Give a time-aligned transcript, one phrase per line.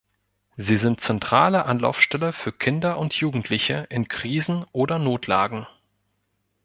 [0.57, 5.67] Sie sind zentrale Anlaufstelle für Kinder und Jugendliche in Krisen- oder Notlagen.